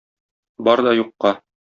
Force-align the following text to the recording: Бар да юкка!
Бар 0.69 0.83
да 0.87 0.95
юкка! 1.03 1.35